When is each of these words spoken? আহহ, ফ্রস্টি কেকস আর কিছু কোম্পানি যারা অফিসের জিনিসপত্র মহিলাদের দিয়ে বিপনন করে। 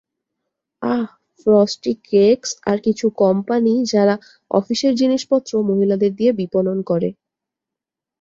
আহহ, 0.81 1.05
ফ্রস্টি 1.39 1.91
কেকস 2.07 2.49
আর 2.69 2.77
কিছু 2.85 3.05
কোম্পানি 3.21 3.73
যারা 3.93 4.15
অফিসের 4.51 4.93
জিনিসপত্র 5.01 5.51
মহিলাদের 5.69 6.11
দিয়ে 6.15 6.31
বিপনন 6.39 6.77
করে। 6.89 7.09